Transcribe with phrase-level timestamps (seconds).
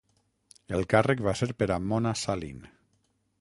[0.77, 2.65] El càrrec va ser per a Mona Sahlin.